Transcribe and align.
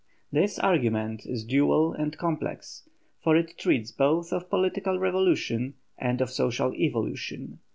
This 0.31 0.57
argument 0.57 1.27
is 1.27 1.43
dual 1.45 1.93
and 1.93 2.17
complex, 2.17 2.89
for 3.23 3.35
it 3.35 3.55
treats 3.55 3.91
both 3.91 4.33
of 4.33 4.49
political 4.49 4.97
revolution 4.97 5.75
and 5.95 6.21
of 6.21 6.31
social 6.31 6.73
evolution. 6.73 7.59